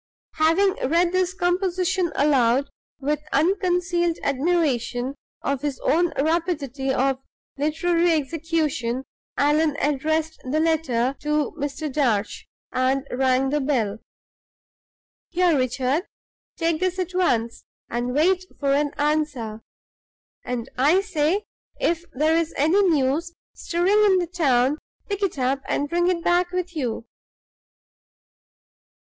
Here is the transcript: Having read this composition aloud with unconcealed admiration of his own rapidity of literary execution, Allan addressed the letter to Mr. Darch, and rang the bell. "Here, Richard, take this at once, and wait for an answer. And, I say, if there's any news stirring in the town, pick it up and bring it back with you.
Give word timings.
Having 0.37 0.77
read 0.89 1.11
this 1.11 1.35
composition 1.35 2.11
aloud 2.15 2.71
with 2.99 3.19
unconcealed 3.31 4.17
admiration 4.23 5.13
of 5.43 5.61
his 5.61 5.79
own 5.81 6.11
rapidity 6.17 6.91
of 6.91 7.19
literary 7.55 8.13
execution, 8.13 9.03
Allan 9.37 9.77
addressed 9.79 10.39
the 10.43 10.59
letter 10.59 11.15
to 11.21 11.51
Mr. 11.51 11.87
Darch, 11.93 12.47
and 12.71 13.05
rang 13.11 13.51
the 13.51 13.61
bell. 13.61 13.99
"Here, 15.29 15.55
Richard, 15.55 16.07
take 16.57 16.79
this 16.79 16.97
at 16.97 17.13
once, 17.13 17.63
and 17.87 18.15
wait 18.15 18.45
for 18.59 18.73
an 18.73 18.93
answer. 18.97 19.61
And, 20.43 20.67
I 20.79 21.01
say, 21.01 21.43
if 21.79 22.05
there's 22.13 22.53
any 22.57 22.81
news 22.89 23.35
stirring 23.53 24.03
in 24.11 24.17
the 24.17 24.25
town, 24.25 24.79
pick 25.07 25.21
it 25.21 25.37
up 25.37 25.61
and 25.69 25.87
bring 25.87 26.07
it 26.07 26.23
back 26.23 26.49
with 26.49 26.75
you. 26.75 27.05